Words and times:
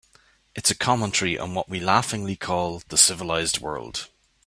It's 0.55 0.71
a 0.71 0.75
commentary 0.75 1.37
on 1.37 1.53
what 1.53 1.69
we 1.69 1.79
laughingly 1.79 2.35
call 2.35 2.81
the 2.87 2.97
civilized 2.97 3.59
world. 3.59 4.07